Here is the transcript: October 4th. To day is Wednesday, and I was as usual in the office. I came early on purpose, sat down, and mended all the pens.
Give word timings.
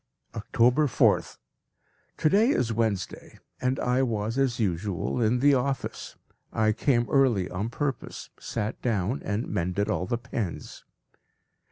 October 0.33 0.87
4th. 0.87 1.37
To 2.17 2.27
day 2.27 2.49
is 2.49 2.73
Wednesday, 2.73 3.37
and 3.61 3.79
I 3.79 4.01
was 4.01 4.35
as 4.35 4.59
usual 4.59 5.21
in 5.21 5.41
the 5.41 5.53
office. 5.53 6.15
I 6.51 6.71
came 6.71 7.07
early 7.07 7.51
on 7.51 7.69
purpose, 7.69 8.31
sat 8.39 8.81
down, 8.81 9.21
and 9.23 9.47
mended 9.47 9.91
all 9.91 10.07
the 10.07 10.17
pens. 10.17 10.85